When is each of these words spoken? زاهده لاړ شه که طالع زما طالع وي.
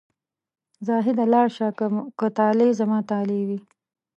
زاهده 0.85 1.25
لاړ 1.33 1.47
شه 1.57 1.67
که 2.19 2.27
طالع 2.37 2.69
زما 2.79 2.99
طالع 3.09 3.41
وي. 3.47 3.59